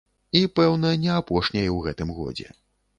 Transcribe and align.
І, 0.39 0.39
пэўна, 0.59 0.95
не 1.05 1.11
апошняй 1.19 1.73
у 1.77 1.79
гэтым 1.87 2.19
годзе. 2.19 2.53